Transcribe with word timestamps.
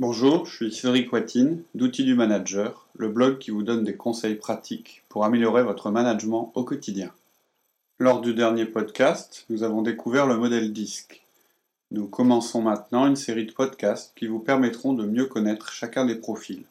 Bonjour, 0.00 0.46
je 0.46 0.54
suis 0.54 0.72
Cédric 0.72 1.12
Watine 1.12 1.64
d'Outils 1.74 2.04
du 2.04 2.14
Manager, 2.14 2.86
le 2.96 3.08
blog 3.08 3.38
qui 3.38 3.50
vous 3.50 3.64
donne 3.64 3.82
des 3.82 3.96
conseils 3.96 4.36
pratiques 4.36 5.02
pour 5.08 5.24
améliorer 5.24 5.64
votre 5.64 5.90
management 5.90 6.52
au 6.54 6.62
quotidien. 6.62 7.10
Lors 7.98 8.20
du 8.20 8.32
dernier 8.32 8.64
podcast, 8.64 9.44
nous 9.50 9.64
avons 9.64 9.82
découvert 9.82 10.28
le 10.28 10.36
modèle 10.36 10.72
DISC. 10.72 11.24
Nous 11.90 12.06
commençons 12.06 12.62
maintenant 12.62 13.08
une 13.08 13.16
série 13.16 13.46
de 13.46 13.50
podcasts 13.50 14.12
qui 14.16 14.28
vous 14.28 14.38
permettront 14.38 14.92
de 14.92 15.04
mieux 15.04 15.26
connaître 15.26 15.72
chacun 15.72 16.06
des 16.06 16.14
profils. 16.14 16.62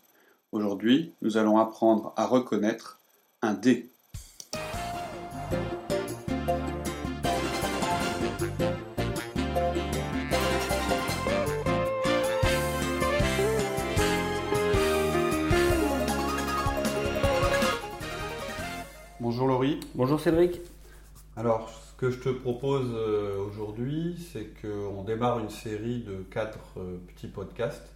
Aujourd'hui, 0.53 1.11
nous 1.21 1.35
allons 1.35 1.57
apprendre 1.57 2.13
à 2.15 2.25
reconnaître 2.27 2.97
un 3.41 3.55
D. 3.55 3.89
Laurie. 19.57 19.79
Bonjour 19.95 20.19
Cédric. 20.19 20.61
Alors, 21.35 21.67
ce 21.67 21.99
que 21.99 22.11
je 22.11 22.19
te 22.19 22.29
propose 22.29 22.91
euh, 22.93 23.43
aujourd'hui, 23.43 24.15
c'est 24.31 24.49
qu'on 24.61 25.01
démarre 25.01 25.39
une 25.39 25.49
série 25.49 26.01
de 26.01 26.17
quatre 26.29 26.59
euh, 26.77 26.97
petits 27.07 27.27
podcasts 27.27 27.91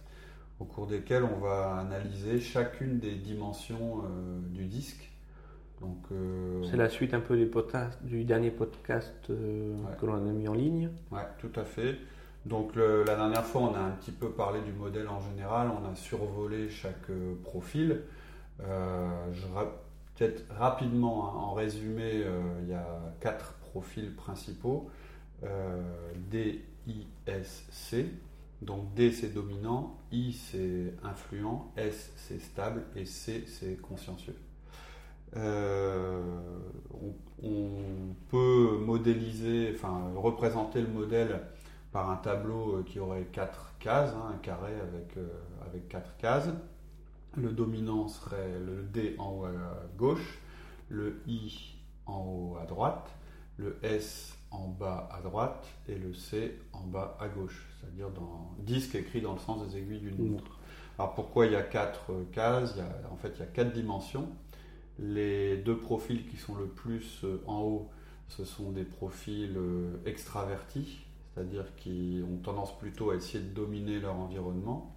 au 0.58 0.64
cours 0.64 0.88
desquels 0.88 1.22
on 1.22 1.38
va 1.38 1.76
analyser 1.76 2.40
chacune 2.40 2.98
des 2.98 3.14
dimensions 3.14 3.98
euh, 3.98 4.40
du 4.50 4.64
disque. 4.64 5.08
Donc, 5.80 5.98
c'est 6.68 6.76
la 6.76 6.88
suite 6.88 7.14
un 7.14 7.20
peu 7.20 7.36
des 7.36 7.48
du 8.02 8.24
dernier 8.24 8.50
podcast 8.50 9.14
que 9.28 10.06
l'on 10.06 10.14
a 10.14 10.32
mis 10.32 10.48
en 10.48 10.54
ligne. 10.54 10.90
Oui, 11.12 11.20
tout 11.38 11.60
à 11.60 11.64
fait. 11.64 11.96
Donc 12.44 12.76
la 12.76 13.16
dernière 13.16 13.44
fois, 13.44 13.62
on 13.62 13.74
a 13.74 13.80
un 13.80 13.90
petit 13.90 14.12
peu 14.12 14.30
parlé 14.30 14.60
du 14.60 14.72
modèle 14.72 15.08
en 15.08 15.20
général, 15.20 15.70
on 15.70 15.90
a 15.90 15.94
survolé 15.96 16.68
chaque 16.68 17.10
profil. 17.42 18.02
je 18.60 19.46
Rapidement, 20.50 21.28
hein, 21.28 21.38
en 21.38 21.52
résumé, 21.54 22.22
euh, 22.24 22.40
il 22.62 22.68
y 22.68 22.74
a 22.74 22.86
quatre 23.20 23.54
profils 23.54 24.14
principaux. 24.14 24.90
Euh, 25.44 25.80
D, 26.30 26.64
I, 26.86 27.06
S, 27.26 27.66
C. 27.70 28.12
Donc 28.60 28.94
D 28.94 29.10
c'est 29.10 29.34
dominant, 29.34 29.98
I 30.12 30.32
c'est 30.32 30.94
influent, 31.02 31.72
S 31.76 32.12
c'est 32.14 32.40
stable 32.40 32.84
et 32.94 33.06
C 33.06 33.44
c'est 33.48 33.80
consciencieux. 33.80 34.36
Euh, 35.36 36.22
on, 37.42 37.70
peut 38.30 38.78
modéliser, 38.78 39.72
enfin 39.74 40.12
représenter 40.14 40.80
le 40.80 40.86
modèle 40.86 41.40
par 41.90 42.08
un 42.08 42.16
tableau 42.16 42.82
qui 42.86 43.00
aurait 43.00 43.26
quatre 43.32 43.74
cases, 43.80 44.12
hein, 44.14 44.34
un 44.34 44.38
carré 44.38 44.72
avec, 44.74 45.18
avec 45.68 45.88
quatre 45.88 46.16
cases. 46.18 46.48
Le 47.36 47.50
dominant 47.50 48.08
serait 48.08 48.58
le 48.58 48.82
D 48.82 49.16
en 49.18 49.30
haut 49.30 49.44
à 49.46 49.86
gauche, 49.96 50.38
le 50.90 51.22
I 51.26 51.76
en 52.04 52.18
haut 52.18 52.56
à 52.60 52.66
droite, 52.66 53.10
le 53.56 53.78
S 53.82 54.36
en 54.50 54.68
bas 54.68 55.08
à 55.10 55.22
droite 55.22 55.66
et 55.88 55.94
le 55.94 56.12
C 56.12 56.58
en 56.74 56.82
bas 56.82 57.16
à 57.18 57.28
gauche, 57.28 57.66
c'est-à-dire 57.80 58.10
dans 58.10 58.54
disque 58.58 58.96
écrit 58.96 59.22
dans 59.22 59.32
le 59.32 59.38
sens 59.38 59.66
des 59.66 59.78
aiguilles 59.78 60.00
d'une 60.00 60.32
montre. 60.32 60.58
Alors 60.98 61.14
pourquoi 61.14 61.46
il 61.46 61.52
y 61.52 61.56
a 61.56 61.62
quatre 61.62 62.12
cases? 62.32 62.74
En 63.10 63.16
fait, 63.16 63.32
il 63.36 63.40
y 63.40 63.44
a 63.44 63.46
quatre 63.46 63.72
dimensions. 63.72 64.28
Les 64.98 65.56
deux 65.56 65.78
profils 65.78 66.28
qui 66.28 66.36
sont 66.36 66.54
le 66.54 66.66
plus 66.66 67.24
euh, 67.24 67.42
en 67.46 67.62
haut, 67.62 67.90
ce 68.28 68.44
sont 68.44 68.72
des 68.72 68.84
profils 68.84 69.56
euh, 69.56 69.96
extravertis, 70.04 70.98
c'est-à-dire 71.32 71.74
qui 71.76 72.22
ont 72.30 72.36
tendance 72.36 72.78
plutôt 72.78 73.10
à 73.10 73.16
essayer 73.16 73.42
de 73.42 73.54
dominer 73.54 74.00
leur 74.00 74.16
environnement. 74.16 74.91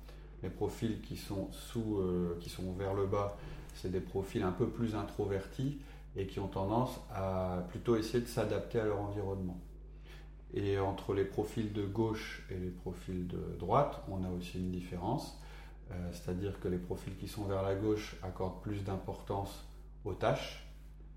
Les 0.45 0.51
profils 0.51 1.01
qui 1.01 1.17
sont, 1.17 1.51
sous, 1.51 1.97
euh, 1.97 2.37
qui 2.39 2.51
sont 2.51 2.71
vers 2.73 2.93
le 2.93 3.07
bas, 3.07 3.35
c'est 3.73 3.91
des 3.91 3.99
profils 3.99 4.43
un 4.43 4.51
peu 4.51 4.67
plus 4.67 4.93
introvertis 4.93 5.79
et 6.15 6.27
qui 6.27 6.39
ont 6.39 6.47
tendance 6.47 7.01
à 7.11 7.65
plutôt 7.69 7.95
essayer 7.95 8.21
de 8.21 8.27
s'adapter 8.27 8.79
à 8.79 8.85
leur 8.85 8.99
environnement. 8.99 9.59
Et 10.53 10.77
entre 10.77 11.15
les 11.15 11.25
profils 11.25 11.73
de 11.73 11.83
gauche 11.83 12.45
et 12.51 12.59
les 12.59 12.69
profils 12.69 13.25
de 13.25 13.57
droite, 13.57 14.03
on 14.07 14.23
a 14.23 14.29
aussi 14.29 14.59
une 14.59 14.69
différence. 14.69 15.41
Euh, 15.89 16.11
c'est-à-dire 16.11 16.59
que 16.59 16.67
les 16.67 16.77
profils 16.77 17.17
qui 17.17 17.27
sont 17.27 17.45
vers 17.45 17.63
la 17.63 17.73
gauche 17.73 18.15
accordent 18.21 18.61
plus 18.61 18.83
d'importance 18.83 19.65
aux 20.05 20.13
tâches, 20.13 20.63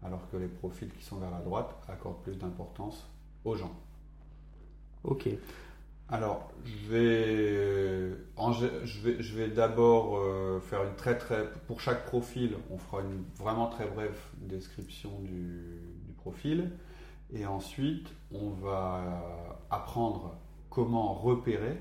alors 0.02 0.26
que 0.30 0.38
les 0.38 0.48
profils 0.48 0.90
qui 0.90 1.04
sont 1.04 1.16
vers 1.16 1.30
la 1.30 1.40
droite 1.40 1.76
accordent 1.86 2.22
plus 2.22 2.38
d'importance 2.38 3.06
aux 3.44 3.56
gens. 3.56 3.76
Ok. 5.04 5.28
Alors, 6.10 6.50
je 6.64 6.88
vais, 9.36 9.48
d'abord 9.48 10.16
euh, 10.16 10.58
faire 10.60 10.82
une 10.84 10.94
très 10.94 11.18
très. 11.18 11.44
Pour 11.66 11.82
chaque 11.82 12.06
profil, 12.06 12.56
on 12.70 12.78
fera 12.78 13.02
une 13.02 13.24
vraiment 13.36 13.66
très 13.66 13.86
brève 13.86 14.18
description 14.38 15.10
du 15.20 16.14
profil. 16.16 16.70
Et 17.30 17.44
ensuite, 17.44 18.08
on 18.32 18.48
va 18.48 19.56
apprendre 19.70 20.34
comment 20.70 21.12
repérer 21.12 21.76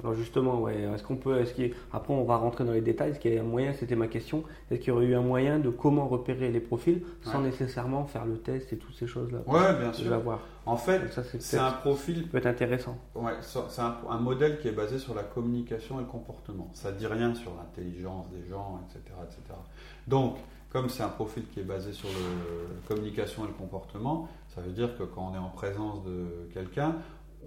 alors 0.00 0.14
justement, 0.14 0.60
ouais, 0.60 0.82
est-ce 0.94 1.02
qu'on 1.02 1.16
peut, 1.16 1.40
est-ce 1.40 1.52
après 1.92 2.14
on 2.14 2.24
va 2.24 2.36
rentrer 2.36 2.64
dans 2.64 2.72
les 2.72 2.80
détails, 2.80 3.10
est-ce 3.10 3.18
qu'il 3.18 3.34
y 3.34 3.38
a 3.38 3.40
un 3.40 3.44
moyen, 3.44 3.72
c'était 3.72 3.96
ma 3.96 4.06
question, 4.06 4.44
est-ce 4.70 4.80
qu'il 4.80 4.88
y 4.88 4.90
aurait 4.92 5.06
eu 5.06 5.14
un 5.14 5.22
moyen 5.22 5.58
de 5.58 5.70
comment 5.70 6.06
repérer 6.06 6.50
les 6.50 6.60
profils 6.60 7.02
sans 7.22 7.40
nécessairement 7.40 8.04
faire 8.04 8.24
le 8.24 8.38
test 8.38 8.72
et 8.72 8.76
toutes 8.76 8.94
ces 8.94 9.06
choses-là? 9.06 9.38
Oui, 9.46 9.60
bien 9.80 9.92
sûr. 9.92 10.18
voir. 10.20 10.40
En 10.66 10.76
fait, 10.76 11.00
c'est 11.40 11.58
un 11.58 11.72
profil. 11.72 12.28
peut 12.28 12.38
être 12.38 12.46
intéressant. 12.46 12.96
Ouais, 13.14 13.32
c'est 13.40 13.80
un, 13.80 14.18
modèle 14.18 14.60
qui 14.60 14.68
est 14.68 14.72
basé 14.72 14.98
sur 14.98 15.14
la 15.14 15.22
communication 15.22 15.98
et 15.98 16.02
le 16.02 16.08
comportement. 16.08 16.70
Ça 16.74 16.92
dit 16.92 17.06
rien 17.06 17.34
sur 17.34 17.52
l'intelligence 17.56 18.26
des 18.30 18.48
gens, 18.48 18.80
etc., 18.84 19.14
etc. 19.24 19.58
Donc, 20.06 20.36
comme 20.70 20.90
c'est 20.90 21.02
un 21.02 21.08
profil 21.08 21.44
qui 21.52 21.60
est 21.60 21.64
basé 21.64 21.92
sur 21.92 22.08
la 22.08 22.94
communication 22.94 23.44
et 23.44 23.48
le 23.48 23.54
comportement, 23.54 24.28
ça 24.54 24.60
veut 24.60 24.72
dire 24.72 24.96
que 24.98 25.04
quand 25.04 25.30
on 25.32 25.34
est 25.34 25.38
en 25.38 25.48
présence 25.48 26.04
de 26.04 26.48
quelqu'un, 26.52 26.96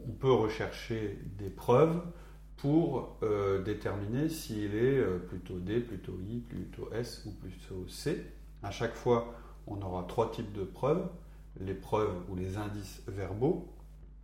on 0.08 0.12
peut 0.12 0.32
rechercher 0.32 1.20
des 1.38 1.50
preuves 1.50 2.02
pour 2.62 3.18
euh, 3.24 3.64
déterminer 3.64 4.30
s'il 4.30 4.76
est 4.76 5.00
euh, 5.00 5.18
plutôt 5.18 5.58
D, 5.58 5.80
plutôt 5.80 6.14
I, 6.30 6.42
plutôt 6.42 6.90
S 6.94 7.24
ou 7.26 7.32
plutôt 7.32 7.88
C. 7.88 8.24
À 8.62 8.70
chaque 8.70 8.94
fois, 8.94 9.34
on 9.66 9.82
aura 9.82 10.04
trois 10.08 10.30
types 10.30 10.54
de 10.54 10.64
preuves. 10.64 11.08
Les 11.60 11.74
preuves 11.74 12.22
ou 12.30 12.36
les 12.36 12.58
indices 12.58 13.02
verbaux. 13.08 13.68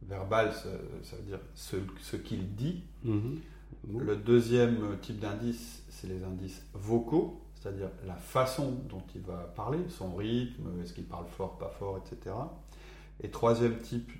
Verbal, 0.03 0.53
ça, 0.53 0.69
veut 1.15 1.23
dire 1.23 1.39
ce, 1.55 2.15
qu'il 2.15 2.53
dit. 2.53 2.83
Mhm. 3.03 3.39
Le 3.97 4.15
deuxième 4.15 4.97
type 5.01 5.19
d'indice, 5.19 5.83
c'est 5.89 6.07
les 6.07 6.23
indices 6.23 6.63
vocaux, 6.73 7.41
c'est-à-dire 7.55 7.89
la 8.05 8.15
façon 8.15 8.71
dont 8.87 9.01
il 9.15 9.21
va 9.21 9.51
parler, 9.55 9.79
son 9.89 10.15
rythme, 10.15 10.79
est-ce 10.83 10.93
qu'il 10.93 11.05
parle 11.05 11.25
fort, 11.25 11.57
pas 11.57 11.69
fort, 11.79 11.97
etc. 11.97 12.35
Et 13.23 13.29
troisième 13.29 13.77
type 13.79 14.11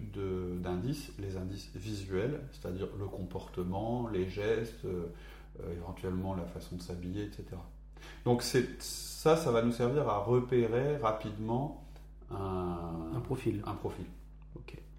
d'indices, 0.62 1.12
les 1.20 1.38
indices 1.38 1.70
visuels, 1.76 2.42
c'est-à-dire 2.52 2.88
le 2.98 3.06
comportement, 3.06 4.08
les 4.08 4.28
gestes, 4.28 4.86
euh, 4.86 5.06
euh, 5.62 5.74
éventuellement 5.74 6.34
la 6.34 6.46
façon 6.46 6.78
de 6.78 6.82
s'habiller, 6.82 7.26
etc. 7.26 7.46
Donc 8.26 8.42
ça, 8.42 9.38
ça 9.38 9.52
va 9.52 9.62
nous 9.62 9.72
servir 9.72 10.10
à 10.10 10.18
repérer 10.18 10.98
rapidement 10.98 11.84
un, 12.32 13.22
profil. 13.24 13.62
Un 13.66 13.74
profil. 13.74 14.06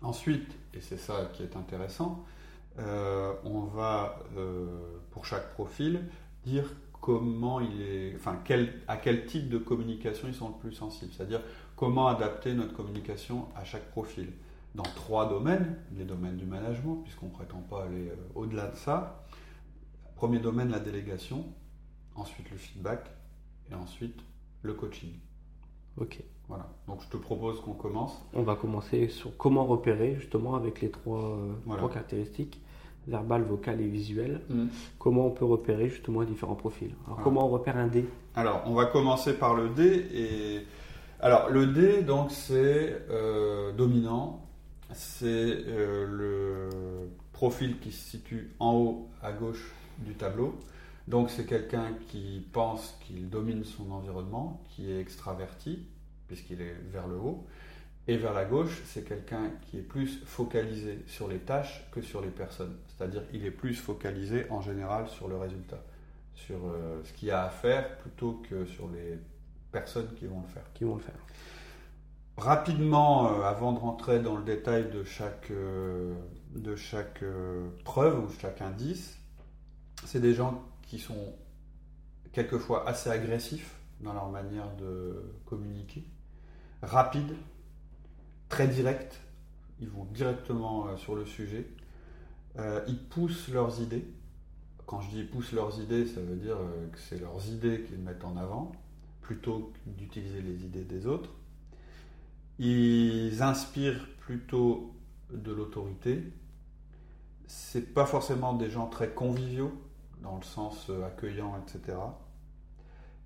Ensuite, 0.00 0.54
et 0.75 0.80
c'est 0.80 0.97
ça 0.97 1.28
qui 1.32 1.42
est 1.42 1.56
intéressant, 1.56 2.25
euh, 2.78 3.32
on 3.42 3.62
va, 3.62 4.20
pour 5.10 5.25
chaque 5.25 5.53
profil, 5.54 6.03
dire 6.44 6.72
comment 7.00 7.59
il 7.59 7.82
est, 7.82 8.15
enfin, 8.15 8.38
à 8.86 8.97
quel 8.97 9.26
type 9.26 9.48
de 9.48 9.59
communication 9.59 10.28
ils 10.28 10.34
sont 10.34 10.48
le 10.50 10.54
plus 10.54 10.72
sensibles. 10.72 11.12
C'est-à-dire 11.12 11.41
comment 11.78 12.09
adapter 12.09 12.55
notre 12.55 12.75
communication 12.75 13.47
à 13.55 13.65
chaque 13.65 13.89
profil. 13.91 14.33
Dans 14.75 14.83
trois 14.83 15.28
domaines, 15.28 15.77
les 15.97 16.05
domaines 16.05 16.37
du 16.37 16.44
management, 16.44 16.97
puisqu'on 17.05 17.27
ne 17.27 17.31
prétend 17.33 17.61
pas 17.71 17.84
aller 17.84 18.09
euh, 18.09 18.16
au-delà 18.34 18.66
de 18.66 18.77
ça. 18.77 19.25
Premier 20.16 20.41
domaine, 20.41 20.71
la 20.71 20.81
délégation, 20.81 21.45
ensuite 22.16 22.51
le 22.51 22.57
feedback, 22.57 23.09
et 23.71 23.75
ensuite 23.75 24.21
le 24.63 24.75
coaching. 24.75 25.13
Ok. 25.97 26.19
Voilà. 26.48 26.66
Donc 26.86 27.03
je 27.03 27.09
te 27.09 27.16
propose 27.16 27.60
qu'on 27.60 27.75
commence. 27.75 28.21
On 28.34 28.42
va 28.42 28.57
commencer 28.57 29.09
sur 29.09 29.36
comment 29.36 29.65
repérer 29.65 30.16
justement 30.16 30.57
avec 30.57 30.81
les 30.81 30.91
trois, 30.91 31.39
euh, 31.39 31.89
caractéristiques 31.89 32.60
verbal, 33.07 33.42
vocal 33.42 33.81
et 33.81 33.86
visuel. 33.86 34.42
Mm. 34.51 34.66
Comment 34.98 35.27
on 35.27 35.31
peut 35.31 35.45
repérer 35.45 35.89
justement 35.89 36.24
différents 36.24 36.57
profils. 36.57 36.95
Alors, 37.07 37.21
comment 37.22 37.47
on 37.47 37.48
repère 37.48 37.77
un 37.78 37.86
D 37.86 38.04
Alors 38.34 38.63
on 38.66 38.74
va 38.74 38.84
commencer 38.84 39.33
par 39.39 39.54
le 39.54 39.71
D 39.71 40.07
et 40.13 40.66
alors, 41.20 41.50
le 41.50 41.66
D, 41.66 42.03
donc, 42.03 42.30
c'est 42.30 43.03
euh, 43.10 43.72
dominant. 43.72 44.44
C'est 44.92 45.26
euh, 45.26 46.06
le 46.06 47.10
profil 47.32 47.78
qui 47.80 47.91
se 47.91 48.10
situe 48.10 48.50
en 48.60 48.72
haut 48.74 49.10
à 49.22 49.32
gauche 49.32 49.72
du 49.98 50.15
tableau. 50.15 50.59
Donc, 51.09 51.30
c'est 51.30 51.44
quelqu'un 51.44 51.92
qui 52.09 52.47
pense 52.53 52.97
qu'il 53.00 53.28
domine 53.28 53.65
son 53.65 53.91
environnement, 53.91 54.62
qui 54.70 54.92
est 54.92 55.00
extraverti, 55.00 55.86
puisqu'il 56.28 56.60
est 56.60 56.76
vers 56.92 57.09
le 57.09 57.16
haut. 57.16 57.47
Et 58.06 58.16
vers 58.16 58.32
la 58.32 58.44
gauche, 58.44 58.80
c'est 58.86 59.06
quelqu'un 59.06 59.50
qui 59.62 59.78
est 59.78 59.82
plus 59.82 60.22
focalisé 60.24 61.00
sur 61.06 61.28
les 61.28 61.38
tâches 61.38 61.84
que 61.92 62.00
sur 62.00 62.22
les 62.22 62.30
personnes. 62.30 62.76
C'est-à-dire 62.86 63.22
il 63.34 63.44
est 63.44 63.50
plus 63.50 63.74
focalisé 63.74 64.47
en 64.50 64.62
général 64.62 65.09
sur 65.09 65.28
le 65.28 65.36
résultat, 65.36 65.82
sur 66.34 66.56
euh, 66.64 67.03
ce 67.04 67.12
qu'il 67.12 67.28
y 67.28 67.30
a 67.30 67.44
à 67.44 67.50
faire 67.50 67.98
plutôt 67.98 68.42
que 68.48 68.64
sur 68.64 68.88
les 68.88 69.18
personnes 69.72 70.15
qui 70.16 70.26
vont 70.26 70.41
le 70.41 70.48
faire. 70.48 70.65
Qui 70.74 70.84
vont 70.84 70.97
le 70.97 71.03
faire. 71.03 71.18
Rapidement, 72.36 73.32
euh, 73.32 73.42
avant 73.42 73.72
de 73.72 73.78
rentrer 73.78 74.20
dans 74.20 74.36
le 74.36 74.44
détail 74.44 74.91
de 74.91 75.03
chaque, 75.04 75.50
euh, 75.50 76.15
de 76.54 76.76
chaque 76.76 77.24
preuve 77.84 78.24
ou 78.24 78.28
chaque 78.41 78.62
indice, 78.62 79.18
c'est 80.04 80.20
des 80.20 80.34
gens 80.34 80.62
qui 80.82 80.98
sont 80.98 81.34
quelquefois 82.32 82.88
assez 82.88 83.10
agressifs 83.10 83.74
dans 84.00 84.12
leur 84.12 84.28
manière 84.28 84.74
de 84.76 85.34
communiquer, 85.47 86.04
rapides, 86.82 87.34
très 88.48 88.68
directs, 88.68 89.21
ils 89.80 89.88
vont 89.88 90.04
directement 90.04 90.88
euh, 90.88 90.97
sur 90.97 91.14
le 91.14 91.24
sujet, 91.24 91.66
euh, 92.59 92.84
ils 92.88 92.98
poussent 92.98 93.48
leurs 93.48 93.80
idées. 93.80 94.06
Quand 94.86 95.00
je 95.00 95.10
dis 95.10 95.24
poussent 95.24 95.53
leurs 95.53 95.80
idées, 95.80 96.06
ça 96.06 96.21
veut 96.21 96.36
dire 96.36 96.56
euh, 96.56 96.88
que 96.91 96.98
c'est 96.98 97.21
leurs 97.21 97.47
idées 97.48 97.82
qu'ils 97.82 97.98
mettent 97.98 98.24
en 98.24 98.36
avant, 98.36 98.72
plutôt 99.28 99.75
d'utiliser 99.84 100.41
les 100.41 100.65
idées 100.65 100.84
des 100.84 101.07
autres. 101.07 101.28
Ils 102.59 103.42
inspirent 103.42 104.09
plutôt 104.21 104.95
de 105.30 105.53
l'autorité. 105.53 106.22
C'est 107.47 107.92
pas 107.92 108.07
forcément 108.07 108.54
des 108.54 108.71
gens 108.71 108.86
très 108.86 109.10
conviviaux, 109.10 109.72
dans 110.22 110.36
le 110.36 110.42
sens 110.42 110.91
accueillant, 111.07 111.63
etc. 111.63 111.98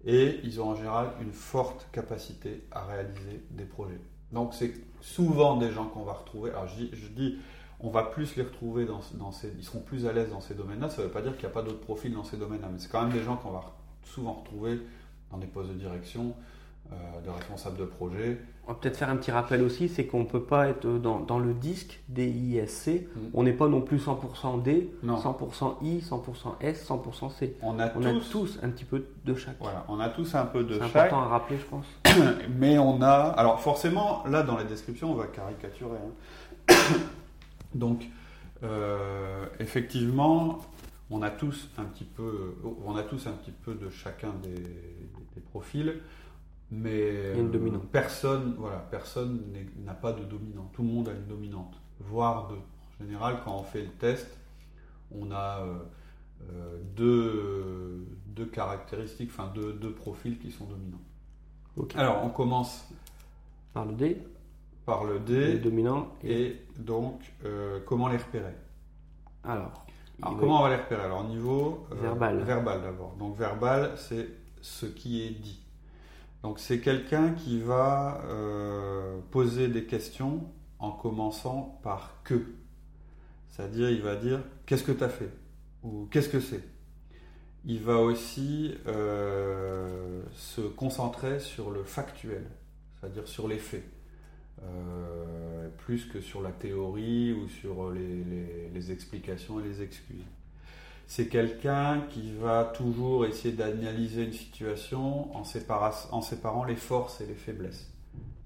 Et 0.05 0.41
ils 0.43 0.61
ont 0.61 0.71
en 0.71 0.75
général 0.75 1.13
une 1.21 1.33
forte 1.33 1.87
capacité 1.93 2.65
à 2.73 2.85
réaliser 2.85 3.45
des 3.53 3.65
projets. 3.65 4.01
Donc 4.33 4.55
c'est 4.55 4.75
souvent 5.01 5.57
des 5.57 5.71
gens 5.71 5.87
qu'on 5.87 6.03
va 6.03 6.15
retrouver. 6.15 6.51
Alors 6.51 6.67
je 6.67 6.75
dis, 6.75 6.91
je 6.93 7.37
on 7.79 7.91
va 7.91 8.03
plus 8.03 8.35
les 8.35 8.43
retrouver 8.43 8.87
dans, 8.87 9.03
dans 9.15 9.31
ces, 9.31 9.53
ils 9.57 9.65
seront 9.65 9.81
plus 9.81 10.07
à 10.07 10.13
l'aise 10.13 10.31
dans 10.31 10.41
ces 10.41 10.55
domaines-là. 10.55 10.91
Ça 10.91 11.03
ne 11.03 11.07
veut 11.07 11.13
pas 11.13 11.23
dire 11.23 11.35
qu'il 11.35 11.47
n'y 11.47 11.53
a 11.53 11.55
pas 11.55 11.63
d'autres 11.63 11.81
profils 11.81 12.13
dans 12.13 12.25
ces 12.25 12.39
domaines-là, 12.39 12.71
mais 12.73 12.81
c'est 12.81 12.91
quand 12.91 13.03
même 13.03 13.13
des 13.13 13.23
gens 13.23 13.37
qu'on 13.37 13.53
va 13.53 13.73
souvent 14.03 14.33
retrouver 14.33 14.81
dans 15.33 15.39
des 15.39 15.47
postes 15.47 15.71
de 15.71 15.75
direction, 15.75 16.35
euh, 16.93 16.95
de 17.25 17.31
responsables 17.31 17.79
de 17.79 17.85
projet. 17.85 18.39
On 18.67 18.73
va 18.73 18.79
peut-être 18.79 18.97
faire 18.97 19.09
un 19.09 19.17
petit 19.17 19.33
rappel 19.33 19.63
aussi, 19.63 19.89
c'est 19.89 20.07
qu'on 20.07 20.21
ne 20.21 20.25
peut 20.25 20.43
pas 20.43 20.69
être 20.69 20.87
dans, 20.87 21.19
dans 21.21 21.39
le 21.39 21.53
disque 21.53 22.01
DISC, 22.09 22.89
mm. 22.89 23.21
on 23.35 23.43
n'est 23.43 23.53
pas 23.53 23.67
non 23.67 23.81
plus 23.81 23.99
100% 23.99 24.63
D, 24.63 24.93
100% 25.05 25.77
I, 25.83 25.99
100% 25.99 26.55
S, 26.61 26.89
100% 26.89 27.31
C. 27.31 27.57
On 27.63 27.79
a, 27.81 27.87
on 27.97 28.01
tous, 28.01 28.07
a 28.07 28.31
tous 28.31 28.59
un 28.63 28.69
petit 28.69 28.85
peu 28.85 29.07
de 29.25 29.35
chaque. 29.35 29.57
Voilà, 29.59 29.85
on 29.89 29.99
a 29.99 30.09
tous 30.09 30.35
un 30.35 30.45
peu 30.45 30.63
de 30.63 30.79
chaque. 30.79 30.91
C'est 30.93 30.99
important 30.99 31.23
à 31.23 31.29
rappeler, 31.29 31.59
je 31.59 31.65
pense. 31.65 31.87
Mais 32.59 32.79
on 32.79 33.03
a, 33.03 33.09
alors 33.09 33.61
forcément, 33.61 34.23
là 34.29 34.43
dans 34.43 34.59
les 34.59 34.65
descriptions, 34.65 35.11
on 35.11 35.17
va 35.17 35.27
caricaturer. 35.27 35.99
Hein. 35.99 36.75
Donc, 37.75 38.05
euh, 38.63 39.47
effectivement, 39.59 40.61
on 41.11 41.23
a 41.23 41.31
tous 41.31 41.69
un 41.79 41.85
petit 41.85 42.05
peu, 42.05 42.57
on 42.85 42.97
a 42.97 43.03
tous 43.03 43.27
un 43.27 43.33
petit 43.33 43.53
peu 43.53 43.75
de 43.75 43.91
chacun 43.91 44.33
des, 44.43 44.55
des 44.55 45.41
profils. 45.51 46.01
Mais 46.73 47.35
personne, 47.93 48.55
voilà, 48.59 48.79
personne 48.79 49.43
n'a 49.85 49.93
pas 49.93 50.13
de 50.13 50.25
dominant. 50.25 50.71
Tout 50.73 50.83
le 50.83 50.89
monde 50.89 51.09
a 51.09 51.13
une 51.13 51.27
dominante, 51.27 51.75
voire 52.01 52.49
deux. 52.49 52.61
En 53.01 53.05
général, 53.05 53.41
quand 53.45 53.55
on 53.55 53.63
fait 53.63 53.83
le 53.83 53.91
test, 53.91 54.39
on 55.15 55.31
a 55.33 55.61
euh, 55.61 55.79
euh, 56.51 56.79
deux, 56.97 58.07
deux, 58.29 58.47
caractéristiques, 58.47 59.31
enfin 59.31 59.53
deux, 59.55 59.75
deux, 59.75 59.93
profils 59.93 60.39
qui 60.39 60.51
sont 60.51 60.65
dominants. 60.65 61.03
Alors, 61.95 62.25
on 62.25 62.31
commence 62.31 62.89
par 63.75 63.85
le 63.85 63.93
D. 63.93 64.23
Par 64.87 65.05
le 65.05 65.21
D. 65.21 65.59
dominant. 65.59 66.09
Et, 66.25 66.57
donc, 66.79 67.21
euh, 67.45 67.81
comment 67.85 68.09
les 68.09 68.17
repérer? 68.17 68.55
Alors, 69.45 69.85
comment 70.23 70.61
on 70.61 70.63
va 70.63 70.71
les 70.71 70.77
repérer 70.77 71.03
Alors, 71.03 71.25
niveau 71.25 71.87
verbal. 71.91 72.43
Verbal 72.43 72.83
d'abord. 72.83 73.15
Donc, 73.19 73.37
verbal, 73.37 73.93
c'est 73.97 74.29
ce 74.61 74.87
qui 74.87 75.23
est 75.23 75.31
dit. 75.31 75.61
Donc 76.43 76.59
c'est 76.59 76.81
quelqu'un 76.81 77.35
qui 77.35 77.61
va 77.61 78.21
euh, 78.25 79.21
poser 79.31 79.69
des 79.69 79.85
questions 79.85 80.43
en 80.81 80.91
commençant 80.91 81.79
par 81.85 82.21
que. 82.25 82.47
C'est-à-dire 83.49 83.91
il 83.91 84.03
va 84.03 84.17
dire 84.17 84.41
qu'est-ce 84.67 84.83
que 84.83 84.91
tu 84.91 85.05
as 85.05 85.09
fait? 85.09 85.31
ou 85.83 86.09
qu'est-ce 86.11 86.29
que 86.29 86.41
c'est? 86.41 86.63
Il 87.65 87.81
va 87.81 87.99
aussi 87.99 88.75
euh, 88.87 90.23
se 90.33 90.61
concentrer 90.63 91.39
sur 91.39 91.71
le 91.71 91.85
factuel, 91.85 92.45
c'est-à-dire 93.01 93.29
sur 93.29 93.47
les 93.47 93.59
faits, 93.59 93.85
euh, 94.65 95.69
plus 95.79 96.07
que 96.07 96.21
sur 96.21 96.43
la 96.43 96.53
théorie 96.53 97.33
ou 97.33 97.49
sur 97.49 97.91
les 97.91 98.93
explications 98.93 99.61
et 99.61 99.65
les 99.65 99.83
excuses 99.83 100.25
c'est 101.13 101.29
quelqu'un 101.29 102.07
qui 102.09 102.33
va 102.33 102.65
toujours 102.65 103.27
essayer 103.27 103.55
d'analyser 103.55 104.25
une 104.25 104.33
situation 104.33 105.37
en, 105.37 105.45
séparant 105.45 106.65
les 106.65 106.75
forces 106.75 107.21
et 107.21 107.27
les 107.27 107.35
faiblesses. 107.35 107.91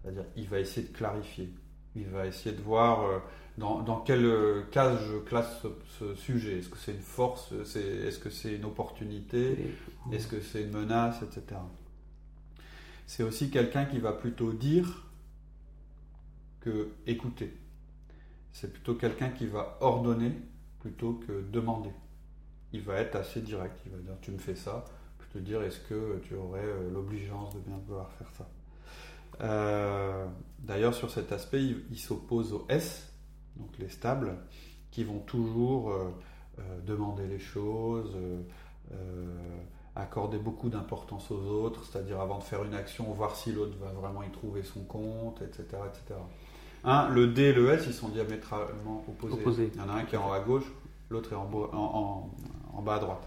C'est-à-dire, 0.02 0.24
il 0.34 0.48
va 0.48 0.58
essayer 0.58 0.84
de 0.84 0.92
clarifier. 0.92 1.48
Il 1.94 2.06
va 2.06 2.26
essayer 2.26 2.54
de 2.54 2.60
voir 2.60 3.04
euh, 3.04 3.18
dans, 3.56 4.00
quelle 4.00 4.64
case 4.72 4.98
je 5.12 5.18
classe 5.18 5.62
ce, 6.00 6.16
sujet. 6.16 6.58
Est-ce 6.58 6.68
que 6.68 6.76
c'est 6.76 6.90
une 6.90 6.98
force? 6.98 7.52
Est-ce 7.52 8.18
que 8.18 8.30
c'est 8.30 8.56
une 8.56 8.64
opportunité? 8.64 9.56
Est-ce 10.12 10.26
que 10.26 10.40
c'est 10.40 10.62
une 10.62 10.72
menace 10.72 11.22
Etc. 11.22 11.42
C'est 13.06 13.22
aussi 13.22 13.48
quelqu'un 13.50 13.84
qui 13.84 14.00
va 14.00 14.12
plutôt 14.12 14.52
dire 14.52 15.05
écouter. 17.06 17.54
C'est 18.52 18.72
plutôt 18.72 18.94
quelqu'un 18.94 19.30
qui 19.30 19.46
va 19.46 19.78
ordonner 19.80 20.32
plutôt 20.80 21.14
que 21.14 21.44
demander 21.50 21.90
il 22.72 22.82
va 22.82 22.96
être 22.96 23.16
assez 23.16 23.40
direct. 23.40 23.78
Il 23.86 23.92
va 23.92 23.98
dire 23.98 24.14
tu 24.20 24.30
me 24.30 24.38
fais 24.38 24.54
ça, 24.54 24.84
te 25.32 25.38
dire 25.38 25.62
est-ce 25.62 25.80
que 25.80 26.20
tu 26.24 26.34
aurais 26.34 26.64
euh, 26.64 26.90
l'obligeance 26.90 27.54
de 27.54 27.60
bien 27.60 27.78
vouloir 27.86 28.10
faire 28.12 28.30
ça? 28.36 28.48
Euh, 29.42 30.26
d'ailleurs, 30.58 30.94
sur 30.94 31.10
cet 31.10 31.32
aspect, 31.32 31.62
il, 31.62 31.98
s'oppose 31.98 32.52
aux 32.52 32.64
S, 32.68 33.12
donc 33.56 33.76
les 33.78 33.88
stables, 33.88 34.38
qui 34.90 35.04
vont 35.04 35.18
toujours 35.18 35.90
euh, 35.90 36.10
demander 36.86 37.26
les 37.26 37.38
choses, 37.38 38.16
accorder 39.94 40.38
beaucoup 40.38 40.70
d'importance 40.70 41.30
aux 41.30 41.42
autres, 41.42 41.84
c'est-à-dire 41.84 42.20
avant 42.20 42.38
de 42.38 42.44
faire 42.44 42.64
une 42.64 42.74
action, 42.74 43.04
voir 43.12 43.36
si 43.36 43.52
l'autre 43.52 43.76
va 43.78 43.90
vraiment 43.90 44.22
y 44.22 44.30
trouver 44.30 44.62
son 44.62 44.84
compte, 44.84 45.42
etc. 45.42 45.64
etc. 45.86 46.20
le 46.86 47.26
D 47.26 47.42
et 47.42 47.52
le 47.52 47.70
S, 47.70 47.84
ils 47.86 47.94
sont 47.94 48.08
diamétralement 48.08 49.04
opposés. 49.08 49.70
Il 49.74 49.80
y 49.80 49.82
en 49.82 49.88
a 49.88 49.94
un 49.94 50.04
qui 50.04 50.14
est 50.14 50.18
en 50.18 50.30
haut 50.30 50.32
à 50.32 50.40
gauche, 50.40 50.70
l'autre 51.10 51.32
est 51.32 51.36
en, 51.36 52.30
en, 52.72 52.82
bas 52.82 52.94
à 52.94 52.98
droite. 52.98 53.26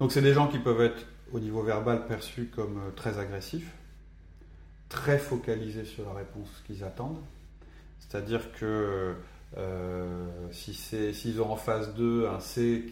Donc 0.00 0.10
c'est 0.10 0.22
des 0.22 0.32
gens 0.32 0.48
qui 0.48 0.58
peuvent 0.58 0.80
être 0.80 1.06
au 1.32 1.38
niveau 1.38 1.62
verbal 1.62 2.06
perçus 2.06 2.50
comme 2.54 2.78
euh, 2.78 2.90
très 2.96 3.18
agressifs, 3.18 3.72
très 4.88 5.18
focalisés 5.18 5.84
sur 5.84 6.04
la 6.04 6.12
réponse 6.14 6.48
qu'ils 6.66 6.82
attendent. 6.82 7.20
C'est-à-dire 8.00 8.52
que 8.52 9.14
euh, 9.56 10.26
si 10.50 10.74
s'ils 10.74 11.40
ont 11.40 11.52
en 11.52 11.56
face 11.56 11.94
d'eux 11.94 12.28
un 12.28 12.40
C 12.40 12.86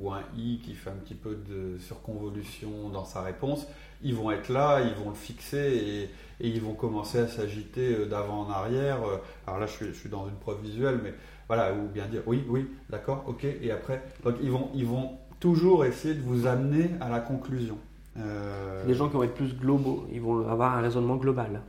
ou 0.00 0.10
un 0.10 0.22
I 0.36 0.60
qui 0.64 0.74
fait 0.74 0.90
un 0.90 0.94
petit 0.94 1.14
peu 1.14 1.36
de 1.48 1.78
surconvolution 1.78 2.88
dans 2.90 3.04
sa 3.04 3.22
réponse, 3.22 3.66
ils 4.02 4.14
vont 4.14 4.30
être 4.30 4.48
là, 4.48 4.80
ils 4.80 4.94
vont 4.94 5.10
le 5.10 5.14
fixer 5.14 6.08
et, 6.40 6.46
ils 6.46 6.60
vont 6.60 6.74
commencer 6.74 7.18
à 7.18 7.28
s'agiter 7.28 7.94
euh, 7.94 8.06
d'avant 8.06 8.46
en 8.46 8.50
arrière. 8.50 8.98
Alors 9.46 9.60
là, 9.60 9.66
je 9.66 9.92
suis, 9.92 10.08
dans 10.08 10.26
une 10.26 10.34
preuve 10.34 10.60
visuelle, 10.62 11.00
mais 11.02 11.14
voilà, 11.48 11.72
ou 11.74 11.88
bien 11.88 12.06
dire 12.06 12.22
oui, 12.26 12.44
oui, 12.48 12.66
d'accord, 12.90 13.24
ok, 13.26 13.44
et 13.44 13.70
après, 13.70 14.02
donc 14.24 14.36
ils 14.42 14.50
vont, 14.50 14.70
ils 14.74 14.86
vont 14.86 15.18
toujours 15.38 15.84
essayer 15.84 16.14
de 16.14 16.22
vous 16.22 16.46
amener 16.46 16.90
à 17.00 17.10
la 17.10 17.20
conclusion. 17.20 17.78
Euh... 18.16 18.84
Les 18.86 18.94
gens 18.94 19.08
qui 19.08 19.14
vont 19.14 19.22
être 19.22 19.34
plus 19.34 19.54
globaux, 19.54 20.06
ils 20.12 20.20
vont 20.20 20.48
avoir 20.48 20.76
un 20.76 20.80
raisonnement 20.80 21.16
global. 21.16 21.60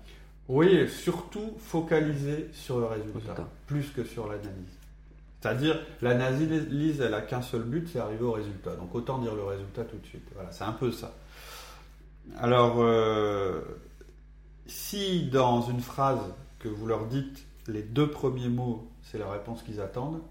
Oui, 0.47 0.87
surtout 0.89 1.55
focalisé 1.57 2.49
sur 2.53 2.79
le 2.79 2.85
résultat, 2.85 3.49
plus 3.65 3.89
que 3.89 4.03
sur 4.03 4.27
l'analyse. 4.27 4.77
C'est-à-dire, 5.41 5.79
l'analyse, 6.01 7.01
elle 7.01 7.13
a 7.13 7.21
qu'un 7.21 7.41
seul 7.41 7.63
but, 7.63 7.87
c'est 7.91 7.99
arriver 7.99 8.23
au 8.23 8.31
résultat. 8.31 8.75
Donc 8.75 8.93
autant 8.93 9.19
dire 9.19 9.35
le 9.35 9.43
résultat 9.43 9.83
tout 9.83 9.97
de 9.97 10.05
suite. 10.05 10.27
Voilà, 10.33 10.51
c'est 10.51 10.63
un 10.63 10.71
peu 10.71 10.91
ça. 10.91 11.15
Alors, 12.37 12.77
euh, 12.79 13.61
si 14.65 15.27
dans 15.29 15.61
une 15.61 15.81
phrase 15.81 16.33
que 16.59 16.67
vous 16.67 16.87
leur 16.87 17.07
dites, 17.07 17.45
les 17.67 17.83
deux 17.83 18.09
premiers 18.09 18.49
mots 18.49 18.91
c'est 19.05 19.17
la 19.17 19.29
réponse 19.29 19.61
qu'ils 19.63 19.79
attendent, 19.81 20.21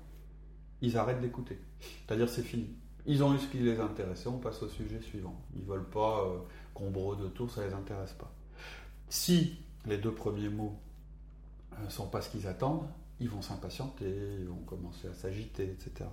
ils 0.83 0.97
arrêtent 0.97 1.21
d'écouter. 1.21 1.59
C'est-à-dire 1.81 2.29
c'est 2.29 2.43
fini. 2.43 2.69
Ils 3.07 3.23
ont 3.23 3.35
eu 3.35 3.39
ce 3.39 3.47
qui 3.47 3.59
les 3.59 3.79
intéressait, 3.79 4.29
on 4.29 4.39
passe 4.39 4.63
au 4.63 4.69
sujet 4.69 5.01
suivant. 5.01 5.41
Ils 5.55 5.63
ne 5.63 5.67
veulent 5.67 5.89
pas 5.89 6.25
euh, 6.25 6.39
qu'on 6.73 6.91
brode 6.91 7.21
autour, 7.21 7.51
ça 7.51 7.63
ne 7.63 7.69
les 7.69 7.75
intéresse 7.75 8.15
pas. 8.15 8.33
Si 9.09 9.59
les 9.87 9.99
deux 9.99 10.13
premiers 10.13 10.49
mots 10.49 10.79
ne 11.79 11.87
euh, 11.87 11.91
sont 11.91 12.09
pas 12.09 12.21
ce 12.21 12.31
qu'ils 12.31 12.47
attendent, 12.47 12.89
ils 13.21 13.29
vont 13.29 13.43
s'impatienter, 13.43 14.13
ils 14.41 14.49
vont 14.49 14.63
commencer 14.67 15.09
à 15.09 15.15
s'agiter, 15.15 15.65
etc. 15.65 16.09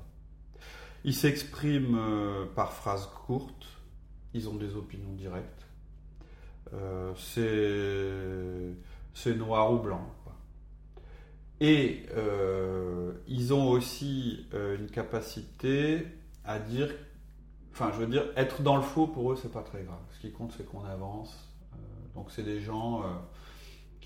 Ils 1.04 1.16
s'expriment 1.16 1.98
euh, 1.98 2.46
par 2.46 2.74
phrases 2.74 3.08
courtes, 3.26 3.68
ils 4.34 4.48
ont 4.50 4.56
des 4.56 4.76
opinions 4.76 5.14
directes. 5.14 5.66
c'est 7.18 8.74
c'est 9.14 9.36
noir 9.36 9.74
ou 9.74 9.80
blanc. 9.80 10.10
Et 11.62 12.08
euh, 12.18 13.14
ils 13.28 13.54
ont 13.54 13.70
aussi 13.70 14.48
euh, 14.56 14.80
une 14.80 14.90
capacité 14.90 16.08
à 16.44 16.58
dire, 16.58 16.90
enfin 17.72 17.92
je 17.94 18.00
veux 18.00 18.08
dire, 18.08 18.26
être 18.36 18.64
dans 18.64 18.78
le 18.78 18.82
faux 18.82 19.06
pour 19.06 19.32
eux 19.32 19.38
c'est 19.40 19.52
pas 19.52 19.62
très 19.62 19.84
grave. 19.84 20.00
Ce 20.12 20.20
qui 20.20 20.32
compte 20.32 20.54
c'est 20.58 20.66
qu'on 20.66 20.84
avance. 20.84 21.32
Euh, 21.74 21.78
donc 22.16 22.32
c'est 22.32 22.42
des 22.42 22.60
gens 22.60 23.04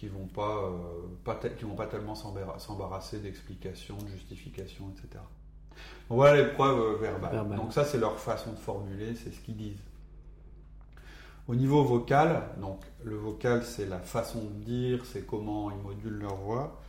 qui 0.06 0.12
vont 0.12 0.28
pas, 0.28 0.72
pas 1.24 1.36
qui 1.36 1.66
vont 1.66 1.76
pas 1.76 1.88
tellement 1.88 2.16
s'embarrasser 2.16 3.20
d'explications, 3.20 3.98
de 3.98 4.08
justifications, 4.08 4.92
etc. 4.92 5.24
Donc 6.10 6.18
voilà 6.18 6.44
les 6.44 6.52
preuves 6.52 7.02
verbales. 7.02 7.56
Donc 7.56 7.74
ça 7.74 7.84
c'est 7.84 7.98
leur 7.98 8.20
façon 8.20 8.52
de 8.52 8.58
formuler, 8.58 9.16
c'est 9.16 9.34
ce 9.34 9.40
qu'ils 9.40 9.58
disent. 9.58 9.82
Au 11.48 11.56
niveau 11.56 11.84
vocal, 11.84 12.44
donc 12.60 12.82
le 13.04 13.16
vocal 13.16 13.64
c'est 13.64 13.88
la 13.88 14.00
façon 14.00 14.44
de 14.44 14.64
dire, 14.64 15.06
c'est 15.06 15.26
comment 15.26 15.72
ils 15.72 15.78
modulent 15.78 16.20
leur 16.20 16.36
voix. 16.36 16.82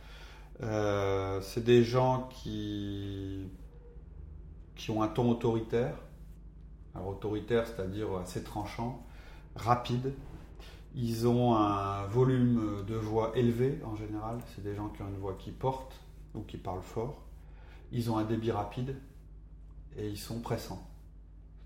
Euh, 0.61 1.41
c'est 1.41 1.63
des 1.63 1.83
gens 1.83 2.29
qui, 2.31 3.49
qui 4.75 4.91
ont 4.91 5.01
un 5.01 5.07
ton 5.07 5.29
autoritaire. 5.29 5.95
Alors 6.93 7.09
autoritaire, 7.09 7.65
c'est-à-dire 7.67 8.15
assez 8.17 8.43
tranchant, 8.43 9.03
rapide. 9.55 10.13
Ils 10.99 11.27
ont 11.27 11.55
un 11.55 12.07
volume 12.07 12.83
de 12.87 12.95
voix 12.95 13.31
élevé 13.35 13.79
en 13.85 13.95
général. 13.95 14.39
C'est 14.55 14.63
des 14.63 14.73
gens 14.73 14.89
qui 14.89 15.03
ont 15.03 15.07
une 15.07 15.19
voix 15.19 15.35
qui 15.37 15.51
porte 15.51 15.93
ou 16.33 16.41
qui 16.41 16.57
parlent 16.57 16.81
fort. 16.81 17.21
Ils 17.91 18.09
ont 18.09 18.17
un 18.17 18.23
débit 18.23 18.51
rapide 18.51 18.95
et 19.95 20.09
ils 20.09 20.17
sont 20.17 20.39
pressants. 20.39 20.87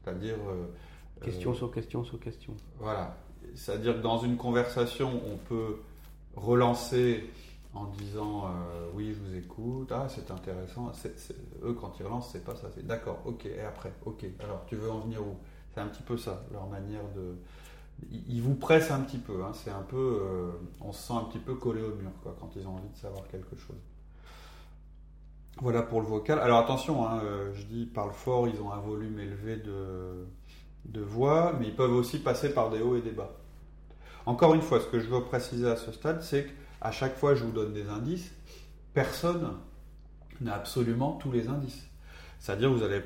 C'est-à-dire. 0.03 0.35
Euh, 0.50 0.67
question 1.23 1.53
sur 1.53 1.71
question 1.71 2.03
sur 2.03 2.19
question. 2.19 2.53
Voilà. 2.77 3.17
C'est-à-dire 3.55 3.95
que 3.95 4.01
dans 4.01 4.17
une 4.17 4.35
conversation, 4.35 5.21
on 5.25 5.38
peut 5.38 5.77
relancer 6.35 7.29
en 7.73 7.85
disant 7.85 8.47
euh, 8.47 8.89
oui, 8.95 9.13
je 9.13 9.19
vous 9.19 9.35
écoute, 9.38 9.93
ah, 9.93 10.07
c'est 10.09 10.29
intéressant. 10.29 10.91
eux, 11.63 11.73
quand 11.73 11.93
ils 12.00 12.03
relancent, 12.03 12.31
c'est 12.33 12.43
pas 12.43 12.55
ça. 12.55 12.67
C'est 12.75 12.85
d'accord, 12.85 13.21
ok, 13.25 13.45
et 13.45 13.61
après, 13.61 13.93
ok, 14.05 14.25
alors 14.41 14.65
tu 14.67 14.75
veux 14.75 14.91
en 14.91 15.00
venir 15.00 15.21
où? 15.21 15.38
C'est 15.73 15.79
un 15.79 15.88
petit 15.88 16.03
peu 16.03 16.17
ça, 16.17 16.43
leur 16.51 16.67
manière 16.67 17.07
de. 17.15 17.35
Ils 18.10 18.41
vous 18.41 18.55
pressent 18.55 18.91
un 18.91 19.01
petit 19.01 19.20
peu, 19.20 19.43
hein, 19.43 19.51
c'est 19.53 19.70
un 19.72 19.84
peu. 19.84 20.20
Euh, 20.22 20.51
on 20.81 20.91
se 20.91 21.08
sent 21.08 21.13
un 21.13 21.25
petit 21.25 21.39
peu 21.39 21.55
collé 21.55 21.81
au 21.81 21.96
mur 21.96 22.12
quand 22.39 22.50
ils 22.55 22.65
ont 22.67 22.75
envie 22.75 22.89
de 22.89 22.98
savoir 22.98 23.27
quelque 23.27 23.55
chose. 23.55 23.77
Voilà 25.62 25.81
pour 25.84 26.01
le 26.01 26.08
vocal. 26.08 26.39
Alors 26.39 26.60
attention, 26.60 27.05
hein, 27.08 27.22
euh, 27.24 27.51
je 27.53 27.63
dis, 27.63 27.81
ils 27.81 27.91
parlent 27.91 28.13
fort, 28.13 28.48
ils 28.48 28.60
ont 28.62 28.72
un 28.72 28.79
volume 28.79 29.20
élevé 29.20 29.58
de, 29.58 30.25
de 30.86 31.01
voix, 31.01 31.53
mais 31.60 31.67
ils 31.67 31.75
peuvent 31.75 31.93
aussi 31.93 32.20
passer 32.20 32.53
par 32.53 32.70
des 32.70 32.81
hauts 32.81 32.96
et 32.96 33.01
des 33.01 33.12
bas. 33.12 33.31
Encore 34.25 34.53
une 34.53 34.62
fois, 34.62 34.79
ce 34.79 34.88
que 34.88 35.00
je 35.00 35.08
veux 35.08 35.24
préciser 35.24 35.70
à 35.70 35.75
ce 35.75 35.91
stade, 35.91 36.22
c'est 36.22 36.46
que 36.46 36.51
à 36.81 36.91
chaque 36.91 37.15
fois 37.17 37.36
je 37.36 37.43
vous 37.43 37.51
donne 37.51 37.74
des 37.74 37.88
indices, 37.89 38.31
personne 38.93 39.53
n'a 40.41 40.55
absolument 40.55 41.13
tous 41.13 41.31
les 41.31 41.48
indices. 41.48 41.88
C'est-à-dire 42.39 42.72
vous 42.72 42.84
allez 42.84 43.01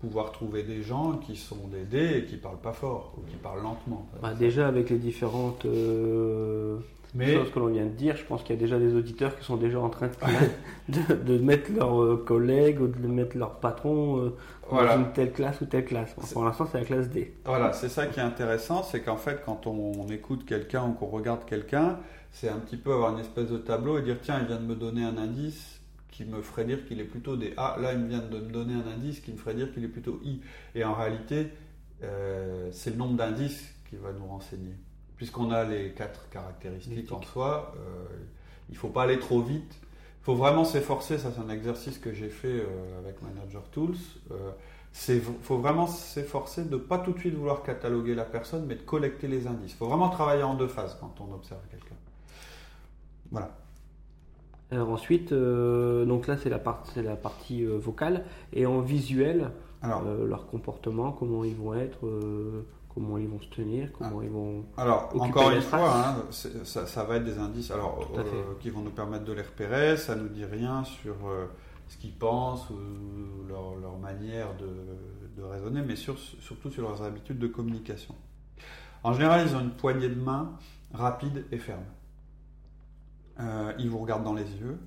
pouvoir 0.00 0.32
trouver 0.32 0.62
des 0.62 0.82
gens 0.82 1.18
qui 1.18 1.36
sont 1.36 1.68
des 1.68 1.84
dés 1.84 2.18
et 2.18 2.24
qui 2.24 2.36
parlent 2.36 2.60
pas 2.60 2.72
fort 2.72 3.14
ou 3.18 3.30
qui 3.30 3.36
parlent 3.36 3.62
lentement. 3.62 4.06
Bah, 4.22 4.32
déjà 4.32 4.66
avec 4.66 4.88
les 4.88 4.98
différentes 4.98 5.66
euh, 5.66 6.78
choses 7.18 7.50
que 7.50 7.58
l'on 7.58 7.66
vient 7.66 7.84
de 7.84 7.90
dire, 7.90 8.16
je 8.16 8.24
pense 8.24 8.42
qu'il 8.42 8.54
y 8.54 8.58
a 8.58 8.60
déjà 8.60 8.78
des 8.78 8.94
auditeurs 8.94 9.36
qui 9.38 9.44
sont 9.44 9.56
déjà 9.56 9.78
en 9.78 9.90
train 9.90 10.08
de, 10.88 11.14
de, 11.14 11.38
mettre 11.38 11.70
leurs 11.72 12.02
euh, 12.02 12.24
collègues 12.26 12.80
ou 12.80 12.86
de 12.86 13.06
mettre 13.06 13.36
leur 13.36 13.60
patron 13.60 14.18
euh, 14.18 14.36
dans 14.70 14.96
une 14.96 15.12
telle 15.12 15.32
classe 15.32 15.60
ou 15.60 15.66
telle 15.66 15.84
classe. 15.84 16.14
pour 16.32 16.44
l'instant 16.44 16.66
c'est 16.70 16.78
la 16.78 16.84
classe 16.84 17.10
D. 17.10 17.34
Voilà, 17.44 17.72
c'est 17.74 17.90
ça 17.90 18.06
qui 18.06 18.20
est 18.20 18.22
intéressant, 18.22 18.82
c'est 18.82 19.00
qu'en 19.00 19.18
fait 19.18 19.42
quand 19.44 19.66
on 19.66 20.06
écoute 20.08 20.46
quelqu'un 20.46 20.86
ou 20.86 20.92
qu'on 20.92 21.06
regarde 21.08 21.44
quelqu'un, 21.44 21.98
c'est 22.32 22.48
un 22.48 22.58
petit 22.58 22.76
peu 22.76 22.92
avoir 22.92 23.12
une 23.12 23.20
espèce 23.20 23.48
de 23.48 23.58
tableau 23.58 23.98
et 23.98 24.02
dire 24.02 24.16
tiens, 24.22 24.38
il 24.40 24.46
vient 24.46 24.60
de 24.60 24.66
me 24.66 24.76
donner 24.76 25.04
un 25.04 25.18
indice 25.18 25.79
qui 26.10 26.24
me 26.24 26.42
ferait 26.42 26.64
dire 26.64 26.84
qu'il 26.86 27.00
est 27.00 27.04
plutôt 27.04 27.36
des 27.36 27.54
A. 27.56 27.76
Là, 27.80 27.92
il 27.92 28.04
vient 28.06 28.18
de 28.18 28.38
me 28.38 28.50
donner 28.50 28.74
un 28.74 28.86
indice 28.86 29.20
qui 29.20 29.32
me 29.32 29.36
ferait 29.36 29.54
dire 29.54 29.72
qu'il 29.72 29.84
est 29.84 29.88
plutôt 29.88 30.20
I. 30.24 30.40
Et 30.74 30.84
en 30.84 30.94
réalité, 30.94 31.48
euh, 32.02 32.68
c'est 32.72 32.90
le 32.90 32.96
nombre 32.96 33.16
d'indices 33.16 33.74
qui 33.88 33.96
va 33.96 34.12
nous 34.12 34.26
renseigner. 34.26 34.74
Puisqu'on 35.16 35.50
a 35.50 35.64
les 35.64 35.92
quatre 35.92 36.28
caractéristiques 36.30 37.12
en 37.12 37.22
soi, 37.22 37.74
euh, 37.76 38.06
il 38.68 38.72
ne 38.72 38.78
faut 38.78 38.88
pas 38.88 39.02
aller 39.02 39.18
trop 39.18 39.42
vite. 39.42 39.76
Il 39.82 40.24
faut 40.24 40.34
vraiment 40.34 40.64
s'efforcer, 40.64 41.18
ça 41.18 41.30
c'est 41.34 41.40
un 41.40 41.50
exercice 41.50 41.98
que 41.98 42.12
j'ai 42.12 42.28
fait 42.28 42.48
euh, 42.48 42.98
avec 42.98 43.22
Manager 43.22 43.62
Tools. 43.70 43.96
Il 45.08 45.20
faut 45.42 45.58
vraiment 45.58 45.86
s'efforcer 45.86 46.64
de 46.64 46.74
ne 46.74 46.76
pas 46.76 46.98
tout 46.98 47.12
de 47.12 47.18
suite 47.18 47.34
vouloir 47.34 47.62
cataloguer 47.62 48.14
la 48.14 48.24
personne, 48.24 48.66
mais 48.66 48.74
de 48.74 48.82
collecter 48.82 49.28
les 49.28 49.46
indices. 49.46 49.72
Il 49.72 49.76
faut 49.76 49.86
vraiment 49.86 50.08
travailler 50.08 50.42
en 50.42 50.54
deux 50.54 50.68
phases 50.68 50.96
quand 51.00 51.14
on 51.20 51.32
observe 51.32 51.60
quelqu'un. 51.70 51.94
Voilà. 53.30 53.56
Alors 54.72 54.90
ensuite, 54.90 55.32
euh, 55.32 56.04
donc 56.04 56.26
là 56.28 56.36
c'est 56.36 56.48
la, 56.48 56.60
partie, 56.60 57.02
la 57.02 57.16
partie 57.16 57.64
euh, 57.64 57.76
vocale 57.76 58.24
et 58.52 58.66
en 58.66 58.80
visuel, 58.80 59.50
Alors, 59.82 60.04
euh, 60.06 60.26
leur 60.26 60.46
comportement, 60.46 61.10
comment 61.10 61.42
ils 61.42 61.56
vont 61.56 61.74
être, 61.74 62.06
comment 62.94 63.18
ils 63.18 63.26
vont 63.26 63.40
se 63.40 63.48
tenir, 63.48 63.90
comment 63.92 64.20
ah. 64.20 64.24
ils 64.24 64.30
vont. 64.30 64.64
Alors 64.76 65.10
encore 65.18 65.50
une 65.50 65.60
fois, 65.60 65.92
hein, 65.92 66.24
ça, 66.30 67.04
va 67.04 67.16
être 67.16 67.24
des 67.24 67.38
indices 67.38 67.72
alors, 67.72 68.12
qui 68.60 68.70
vont 68.70 68.82
nous 68.82 68.90
permettre 68.90 69.24
de 69.24 69.32
les 69.32 69.42
repérer. 69.42 69.96
Ça 69.96 70.14
nous 70.14 70.28
dit 70.28 70.44
rien 70.44 70.84
sur 70.84 71.16
ce 71.88 71.96
qu'ils 71.96 72.14
pensent 72.14 72.70
ou 72.70 72.76
leur, 73.48 73.98
manière 73.98 74.48
de, 74.56 75.42
raisonner, 75.42 75.82
mais 75.82 75.96
surtout 75.96 76.70
sur 76.70 76.82
leurs 76.82 77.02
habitudes 77.02 77.38
de 77.38 77.48
communication. 77.48 78.14
En 79.02 79.14
général, 79.14 79.46
ils 79.48 79.56
ont 79.56 79.60
une 79.60 79.70
poignée 79.70 80.10
de 80.10 80.20
main 80.20 80.52
rapide 80.92 81.46
et 81.50 81.58
ferme. 81.58 81.82
Euh, 83.40 83.72
il 83.78 83.88
vous 83.88 83.98
regarde 83.98 84.24
dans 84.24 84.34
les 84.34 84.50
yeux. 84.56 84.78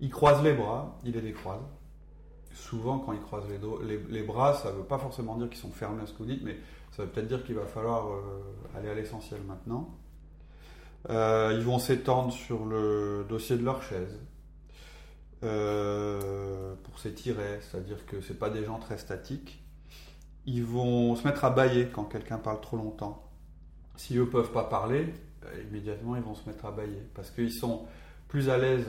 Il 0.00 0.10
croise 0.10 0.42
les 0.42 0.52
bras, 0.52 0.98
il 1.04 1.12
les 1.12 1.20
décroise. 1.20 1.60
Souvent, 2.52 2.98
quand 2.98 3.12
il 3.12 3.20
croise 3.20 3.44
les, 3.48 3.98
les, 4.08 4.22
bras, 4.22 4.54
ça 4.54 4.70
ne 4.70 4.76
veut 4.76 4.84
pas 4.84 4.98
forcément 4.98 5.36
dire 5.36 5.48
qu'ils 5.48 5.60
sont 5.60 5.70
fermés 5.70 6.02
à 6.02 6.06
ce 6.06 6.12
que 6.12 6.18
vous 6.18 6.26
dites, 6.26 6.42
mais 6.42 6.58
ça 6.90 7.04
veut 7.04 7.08
peut-être 7.08 7.28
dire 7.28 7.44
qu'il 7.44 7.54
va 7.54 7.64
falloir 7.64 8.08
euh, 8.08 8.42
aller 8.76 8.90
à 8.90 8.94
l'essentiel 8.94 9.40
maintenant. 9.42 9.96
Euh, 11.08 11.56
ils 11.56 11.64
vont 11.64 11.78
s'étendre 11.78 12.32
sur 12.32 12.64
le 12.64 13.24
dossier 13.28 13.56
de 13.56 13.64
leur 13.64 13.82
chaise 13.82 14.18
pour 15.40 17.00
s'étirer, 17.00 17.58
c'est-à-dire 17.62 18.06
que 18.06 18.20
ce 18.20 18.32
pas 18.32 18.48
des 18.48 18.64
gens 18.64 18.78
très 18.78 18.96
statiques. 18.96 19.60
Ils 20.46 20.64
vont 20.64 21.16
se 21.16 21.26
mettre 21.26 21.44
à 21.44 21.50
bailler 21.50 21.88
quand 21.88 22.04
quelqu'un 22.04 22.38
parle 22.38 22.60
trop 22.60 22.76
longtemps. 22.76 23.28
Si 23.96 24.16
eux 24.18 24.28
peuvent 24.28 24.52
pas 24.52 24.64
parler, 24.64 25.06
euh, 25.06 25.31
immédiatement 25.68 26.16
ils 26.16 26.22
vont 26.22 26.34
se 26.34 26.48
mettre 26.48 26.64
à 26.66 26.72
bailler 26.72 27.02
parce 27.14 27.30
qu'ils 27.30 27.52
sont 27.52 27.86
plus 28.28 28.48
à 28.48 28.58
l'aise 28.58 28.88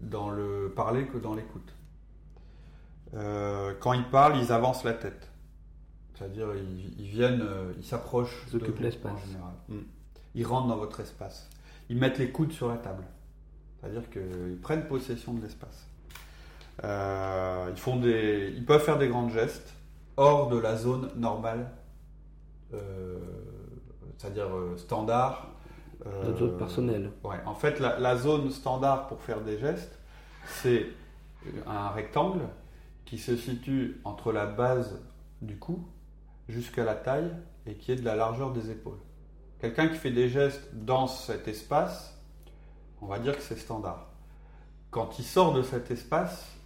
dans 0.00 0.30
le 0.30 0.72
parler 0.74 1.06
que 1.06 1.18
dans 1.18 1.34
l'écoute. 1.34 1.74
Euh, 3.14 3.74
quand 3.80 3.92
ils 3.92 4.08
parlent, 4.08 4.38
ils 4.38 4.52
avancent 4.52 4.84
la 4.84 4.94
tête. 4.94 5.30
C'est-à-dire, 6.14 6.48
ils, 6.56 7.08
viennent, 7.08 7.42
euh, 7.42 7.72
ils 7.78 7.84
s'approchent 7.84 8.46
de 8.52 8.58
vous 8.58 8.82
l'espace. 8.82 9.12
en 9.12 9.26
général. 9.26 9.52
Mm. 9.68 9.78
Ils 10.34 10.46
rentrent 10.46 10.68
dans 10.68 10.76
votre 10.76 11.00
espace. 11.00 11.48
Ils 11.88 11.96
mettent 11.96 12.18
les 12.18 12.30
coudes 12.30 12.52
sur 12.52 12.68
la 12.68 12.76
table. 12.76 13.04
C'est-à-dire 13.80 14.10
qu'ils 14.10 14.58
prennent 14.60 14.86
possession 14.86 15.34
de 15.34 15.42
l'espace. 15.42 15.86
ils, 16.82 17.80
font 17.80 17.96
des, 17.96 18.52
ils 18.54 18.64
peuvent 18.64 18.82
faire 18.82 18.98
des 18.98 19.08
grands 19.08 19.28
gestes 19.28 19.74
hors 20.16 20.48
de 20.48 20.58
la 20.58 20.76
zone 20.76 21.10
normale, 21.16 21.70
c'est-à-dire 24.16 24.48
standard 24.76 25.57
euh, 26.06 26.36
zone 26.36 26.56
personnelle. 26.56 27.10
Ouais. 27.24 27.36
En 27.46 27.54
fait, 27.54 27.80
la, 27.80 28.16
zone 28.16 28.50
standard 28.50 29.08
pour 29.08 29.20
faire 29.20 29.40
des 29.40 29.58
gestes, 29.58 29.98
c'est 30.46 30.86
un 31.66 31.88
rectangle 31.88 32.42
qui 33.04 33.18
se 33.18 33.36
situe 33.36 34.00
entre 34.04 34.32
la 34.32 34.46
base 34.46 35.00
du 35.40 35.56
cou 35.56 35.86
jusqu'à 36.48 36.84
la 36.84 36.94
taille 36.94 37.30
et 37.66 37.74
qui 37.74 37.92
est 37.92 37.96
de 37.96 38.04
la 38.04 38.16
largeur 38.16 38.52
des 38.52 38.70
épaules. 38.70 38.98
Quelqu'un 39.60 39.88
qui 39.88 39.96
fait 39.96 40.10
des 40.10 40.28
gestes 40.28 40.70
dans 40.72 41.06
cet 41.06 41.48
espace, 41.48 42.16
on 43.00 43.06
va 43.06 43.18
dire 43.18 43.36
que 43.36 43.42
c'est 43.42 43.58
standard. 43.58 44.06
Quand 44.90 45.18
il 45.18 45.24
sort 45.24 45.52
de 45.52 45.62
cet 45.62 45.90
espace, 45.90 46.56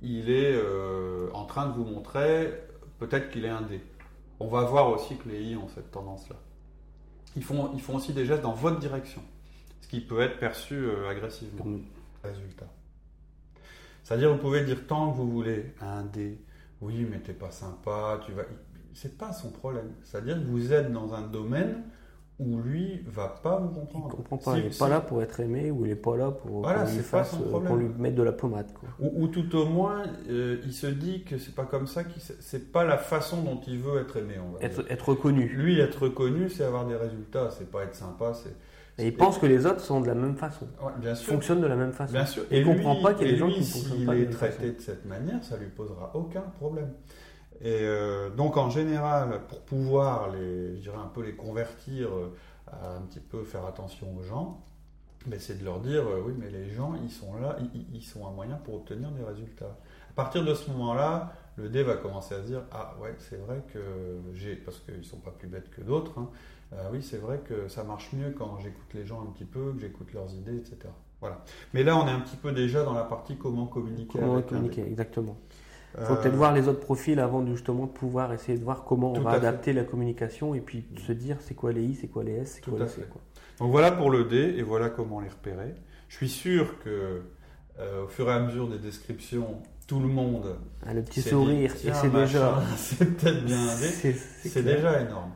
il 0.00 0.30
est 0.30 0.54
euh, 0.54 1.30
en 1.32 1.44
train 1.44 1.66
de 1.66 1.74
vous 1.74 1.84
montrer 1.84 2.52
peut-être 2.98 3.30
qu'il 3.30 3.44
est 3.44 3.50
un 3.50 3.62
dé. 3.62 3.80
On 4.40 4.48
va 4.48 4.62
voir 4.62 4.88
aussi 4.88 5.16
que 5.16 5.28
les 5.28 5.42
I 5.42 5.56
ont 5.56 5.68
cette 5.68 5.90
tendance-là 5.90 6.36
ils 7.36 7.44
font, 7.44 7.72
ils 7.74 7.80
font 7.80 7.96
aussi 7.96 8.12
des 8.12 8.26
gestes 8.26 8.42
dans 8.42 8.52
votre 8.52 8.78
direction, 8.78 9.22
ce 9.80 9.88
qui 9.88 10.00
peut 10.00 10.20
être 10.20 10.38
perçu 10.38 10.74
euh, 10.74 11.08
agressivement. 11.08 11.64
Résultat. 12.22 12.66
C'est-à-dire, 14.04 14.32
vous 14.32 14.38
pouvez 14.38 14.64
dire 14.64 14.86
tant 14.86 15.10
que 15.10 15.16
vous 15.16 15.30
voulez 15.30 15.74
un 15.80 16.04
dé, 16.04 16.40
oui, 16.80 17.06
mais 17.08 17.18
t'es 17.18 17.32
pas 17.32 17.50
sympa, 17.50 18.20
tu 18.24 18.32
vas. 18.32 18.42
C'est 18.94 19.16
pas 19.16 19.32
son 19.32 19.50
problème. 19.50 19.92
C'est-à-dire 20.04 20.36
que 20.36 20.44
vous 20.44 20.72
êtes 20.72 20.92
dans 20.92 21.14
un 21.14 21.22
domaine 21.22 21.82
où 22.44 22.60
lui 22.60 23.02
va 23.06 23.28
pas 23.42 23.58
vous 23.58 23.68
comprendre. 23.68 24.08
Il 24.10 24.16
comprend 24.16 24.38
pas. 24.38 24.58
il 24.58 24.64
n'est 24.64 24.70
pas 24.70 24.88
là 24.88 25.00
pour 25.00 25.22
être 25.22 25.40
aimé 25.40 25.70
ou 25.70 25.84
il 25.84 25.90
n'est 25.90 25.96
pas 25.96 26.16
là 26.16 26.30
pour, 26.30 26.66
lui, 26.66 26.98
fasse, 26.98 27.34
pour 27.36 27.76
lui 27.76 27.88
mettre 27.98 28.16
de 28.16 28.22
la 28.22 28.32
pommade. 28.32 28.66
Ou, 28.98 29.28
tout 29.28 29.54
au 29.56 29.66
moins, 29.66 30.02
euh, 30.28 30.60
il 30.64 30.72
se 30.72 30.86
dit 30.86 31.22
que 31.22 31.38
c'est 31.38 31.54
pas 31.54 31.64
comme 31.64 31.86
ça, 31.86 32.02
c'est 32.40 32.72
pas 32.72 32.84
la 32.84 32.98
façon 32.98 33.42
dont 33.42 33.60
il 33.66 33.78
veut 33.78 34.00
être 34.00 34.16
aimé. 34.16 34.34
être, 34.60 34.84
être, 34.90 35.08
reconnu. 35.10 35.48
Lui, 35.48 35.80
être 35.80 36.02
reconnu, 36.02 36.48
c'est 36.48 36.64
avoir 36.64 36.86
des 36.86 36.96
résultats, 36.96 37.50
c'est 37.50 37.70
pas 37.70 37.84
être 37.84 37.94
sympa. 37.94 38.32
Et 38.98 39.06
il 39.06 39.16
pense 39.16 39.38
que 39.38 39.46
les 39.46 39.64
autres 39.64 39.80
sont 39.80 40.00
de 40.00 40.06
la 40.06 40.14
même 40.14 40.36
façon. 40.36 40.66
bien 41.00 41.14
sûr. 41.14 41.32
Fonctionnent 41.32 41.60
de 41.60 41.66
la 41.66 41.76
même 41.76 41.92
façon. 41.92 42.12
Bien 42.12 42.26
sûr. 42.26 42.42
Et, 42.50 42.60
il 42.60 42.66
ne 42.66 42.74
comprend 42.74 42.96
pas 42.96 43.14
qu'il 43.14 43.26
y 43.26 43.30
a 43.30 43.32
des 43.32 43.38
gens 43.38 43.48
qui 43.48 43.60
ne 43.60 43.64
fonctionnent 43.64 44.06
pas. 44.06 44.12
S'il 44.12 44.22
est 44.22 44.30
traité 44.30 44.72
de 44.72 44.80
cette 44.80 45.06
manière, 45.06 45.42
ça 45.42 45.56
lui 45.56 45.68
posera 45.68 46.10
aucun 46.14 46.42
problème. 46.58 46.92
Et 47.60 47.80
euh, 47.82 48.30
donc 48.30 48.56
en 48.56 48.70
général, 48.70 49.40
pour 49.48 49.60
pouvoir 49.60 50.30
les, 50.30 50.76
je 50.76 50.80
dirais 50.80 50.96
un 50.96 51.08
peu 51.08 51.22
les 51.22 51.34
convertir 51.34 52.08
euh, 52.08 52.34
à 52.66 52.96
un 52.96 53.02
petit 53.02 53.20
peu 53.20 53.44
faire 53.44 53.66
attention 53.66 54.08
aux 54.16 54.22
gens, 54.22 54.60
mais 55.26 55.38
c'est 55.38 55.60
de 55.60 55.64
leur 55.64 55.80
dire 55.80 56.02
euh, 56.02 56.22
oui 56.26 56.34
mais 56.36 56.50
les 56.50 56.70
gens 56.70 56.94
ils 57.04 57.10
sont 57.10 57.34
là, 57.34 57.56
ils, 57.92 58.02
sont 58.02 58.26
un 58.26 58.32
moyen 58.32 58.56
pour 58.56 58.74
obtenir 58.74 59.10
des 59.10 59.22
résultats. 59.22 59.76
À 60.10 60.14
partir 60.14 60.44
de 60.44 60.54
ce 60.54 60.70
moment-là, 60.72 61.34
le 61.56 61.68
dé 61.68 61.82
va 61.82 61.94
commencer 61.94 62.34
à 62.34 62.38
se 62.38 62.46
dire 62.46 62.62
ah 62.72 62.96
ouais 63.00 63.14
c'est 63.18 63.36
vrai 63.36 63.62
que 63.72 63.78
j'ai 64.34 64.56
parce 64.56 64.80
qu'ils 64.80 65.04
sont 65.04 65.18
pas 65.18 65.30
plus 65.30 65.48
bêtes 65.48 65.70
que 65.70 65.82
d'autres. 65.82 66.18
Hein, 66.18 66.28
oui 66.92 67.02
c'est 67.02 67.18
vrai 67.18 67.38
que 67.44 67.68
ça 67.68 67.84
marche 67.84 68.12
mieux 68.12 68.34
quand 68.36 68.58
j'écoute 68.58 68.92
les 68.94 69.06
gens 69.06 69.22
un 69.22 69.30
petit 69.30 69.44
peu, 69.44 69.72
que 69.72 69.80
j'écoute 69.80 70.12
leurs 70.14 70.34
idées 70.34 70.56
etc. 70.56 70.78
Voilà. 71.20 71.44
Mais 71.74 71.84
là 71.84 71.96
on 71.96 72.08
est 72.08 72.10
un 72.10 72.20
petit 72.20 72.36
peu 72.36 72.50
déjà 72.50 72.82
dans 72.82 72.94
la 72.94 73.04
partie 73.04 73.36
comment 73.36 73.66
communiquer. 73.66 74.18
Comment 74.18 74.42
communiquer 74.42 74.82
exactement. 74.82 75.36
Il 75.98 76.06
faut 76.06 76.16
peut-être 76.16 76.34
voir 76.34 76.54
les 76.54 76.68
autres 76.68 76.80
profils 76.80 77.18
avant 77.20 77.42
de, 77.42 77.52
justement 77.52 77.86
de 77.86 77.90
pouvoir 77.90 78.32
essayer 78.32 78.56
de 78.56 78.64
voir 78.64 78.84
comment 78.84 79.12
on 79.12 79.20
va 79.20 79.32
adapter 79.32 79.72
la 79.72 79.84
communication 79.84 80.54
et 80.54 80.60
puis 80.60 80.86
se 81.06 81.12
dire 81.12 81.36
c'est 81.40 81.54
quoi 81.54 81.72
les 81.72 81.82
I, 81.82 81.94
c'est 81.94 82.08
quoi 82.08 82.24
les 82.24 82.32
S, 82.32 82.54
c'est 82.54 82.70
quoi 82.70 82.78
les 82.78 82.88
C. 82.88 83.04
Quoi. 83.10 83.20
Donc 83.58 83.70
voilà 83.70 83.92
pour 83.92 84.10
le 84.10 84.24
D 84.24 84.54
et 84.56 84.62
voilà 84.62 84.88
comment 84.88 85.20
les 85.20 85.28
repérer. 85.28 85.74
Je 86.08 86.16
suis 86.16 86.28
sûr 86.28 86.78
que 86.78 87.22
euh, 87.78 88.04
au 88.04 88.08
fur 88.08 88.28
et 88.28 88.32
à 88.32 88.40
mesure 88.40 88.68
des 88.68 88.78
descriptions, 88.78 89.62
tout 89.86 90.00
le 90.00 90.08
monde. 90.08 90.56
Ah, 90.86 90.94
le 90.94 91.02
petit 91.02 91.22
sourire, 91.22 91.72
c'est 91.76 92.10
déjà. 92.10 92.62
c'est 92.76 93.04
peut-être 93.04 93.44
bien 93.44 93.60
un 93.60 93.78
D. 93.78 94.14
C'est 94.44 94.62
déjà 94.62 95.00
énorme. 95.00 95.32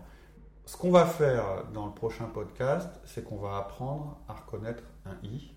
Ce 0.65 0.77
qu'on 0.77 0.91
va 0.91 1.07
faire 1.07 1.65
dans 1.73 1.87
le 1.87 1.93
prochain 1.93 2.25
podcast, 2.25 2.91
c'est 3.05 3.23
qu'on 3.23 3.37
va 3.37 3.59
apprendre 3.59 4.19
à 4.29 4.33
reconnaître 4.33 4.83
un 5.05 5.15
I 5.23 5.56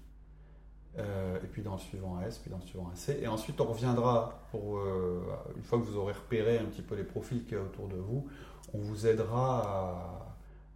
euh, 0.98 1.38
et 1.44 1.48
puis 1.48 1.62
dans 1.62 1.74
le 1.74 1.80
suivant 1.80 2.20
S, 2.22 2.40
puis 2.40 2.50
dans 2.50 2.58
le 2.58 2.64
suivant 2.64 2.90
C. 2.96 3.20
Et 3.22 3.28
ensuite, 3.28 3.62
on 3.62 3.66
reviendra 3.66 4.40
pour, 4.52 4.80
euh, 4.80 5.22
une 5.56 5.64
fois 5.64 5.80
que 5.80 5.84
vous 5.84 5.98
aurez 5.98 6.14
repéré 6.14 6.58
un 6.58 6.66
petit 6.66 6.82
peu 6.82 6.96
les 6.96 7.04
profils 7.04 7.44
qu'il 7.46 7.58
y 7.58 7.60
a 7.60 7.64
autour 7.64 7.88
de 7.88 7.96
vous, 7.96 8.28
on 8.74 8.80
vous 8.80 9.08
aidera 9.08 10.34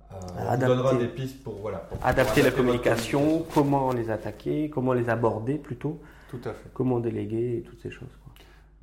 à, 0.10 0.16
à, 0.16 0.54
on 0.54 0.56
vous 0.56 0.66
donnera 0.68 0.96
des 0.96 1.08
pistes 1.08 1.44
pour, 1.44 1.56
voilà, 1.56 1.88
adapter, 2.04 2.42
la 2.42 2.52
communication, 2.52 3.46
comment 3.54 3.92
les 3.92 4.10
attaquer, 4.10 4.70
comment 4.70 4.94
les 4.94 5.10
aborder 5.10 5.56
plutôt. 5.56 6.00
Tout 6.30 6.42
à 6.46 6.54
fait. 6.54 6.70
Comment 6.74 7.00
déléguer 7.00 7.58
et 7.58 7.62
toutes 7.62 7.82
ces 7.82 7.92
choses. 7.92 8.10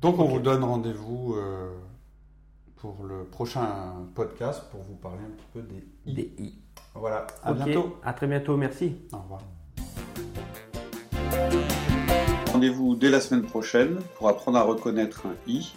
Donc, 0.01 0.19
on 0.19 0.25
vous 0.25 0.39
donne 0.39 0.63
rendez-vous 0.63 1.35
euh, 1.35 1.69
pour 2.77 3.03
le 3.03 3.25
prochain 3.25 3.67
podcast 4.15 4.63
pour 4.71 4.81
vous 4.81 4.95
parler 4.95 5.19
un 5.25 5.31
petit 5.31 5.47
peu 5.53 5.61
des 5.61 5.85
I. 6.05 6.13
Des 6.13 6.33
I. 6.43 6.55
Voilà. 6.95 7.27
À 7.43 7.53
bientôt. 7.53 7.97
À 8.03 8.13
très 8.13 8.27
bientôt. 8.27 8.57
Merci. 8.57 8.95
Au 9.13 9.17
revoir. 9.17 9.41
Rendez-vous 12.51 12.95
dès 12.95 13.09
la 13.09 13.21
semaine 13.21 13.43
prochaine 13.43 13.97
pour 14.15 14.29
apprendre 14.29 14.57
à 14.57 14.63
reconnaître 14.63 15.25
un 15.25 15.35
i. 15.47 15.73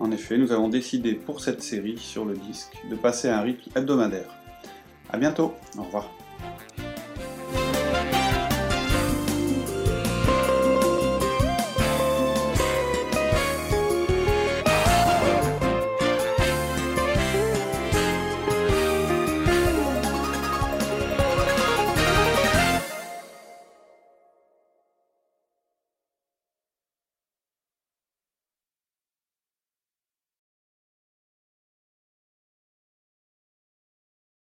En 0.00 0.10
effet, 0.10 0.36
nous 0.36 0.52
avons 0.52 0.68
décidé 0.68 1.14
pour 1.14 1.40
cette 1.40 1.62
série 1.62 1.98
sur 1.98 2.24
le 2.24 2.34
disque 2.34 2.76
de 2.90 2.96
passer 2.96 3.28
à 3.28 3.38
un 3.38 3.42
rythme 3.42 3.70
hebdomadaire. 3.76 4.28
A 5.10 5.18
bientôt, 5.18 5.54
au 5.78 5.82
revoir. 5.82 6.10